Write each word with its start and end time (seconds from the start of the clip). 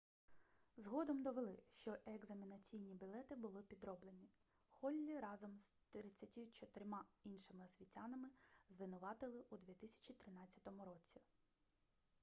згодом 0.77 1.23
довели 1.23 1.59
що 1.69 1.97
екзаменаційні 2.05 2.93
білети 2.95 3.35
були 3.35 3.63
підроблені 3.63 4.29
холлі 4.69 5.19
разом 5.19 5.59
з 5.59 5.73
34 5.89 6.85
іншими 7.23 7.63
освітянами 7.65 8.29
звинуватили 8.69 9.45
у 9.49 9.57
2013 9.57 10.65
році 10.85 11.21